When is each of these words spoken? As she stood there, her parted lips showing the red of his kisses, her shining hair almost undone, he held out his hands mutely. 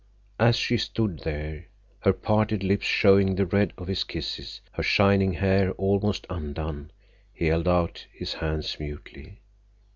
As 0.39 0.55
she 0.55 0.77
stood 0.79 1.19
there, 1.19 1.65
her 1.99 2.11
parted 2.11 2.63
lips 2.63 2.87
showing 2.87 3.35
the 3.35 3.45
red 3.45 3.71
of 3.77 3.85
his 3.87 4.03
kisses, 4.03 4.59
her 4.71 4.81
shining 4.81 5.33
hair 5.33 5.73
almost 5.73 6.25
undone, 6.27 6.89
he 7.31 7.45
held 7.45 7.67
out 7.67 8.07
his 8.11 8.33
hands 8.33 8.77
mutely. 8.79 9.41